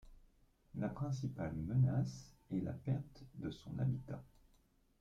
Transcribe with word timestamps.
La 0.79 0.87
principale 0.89 1.53
menace 1.53 2.33
est 2.49 2.61
la 2.61 2.71
perte 2.73 3.21
de 3.35 3.51
son 3.51 3.77
habitat. 3.77 4.23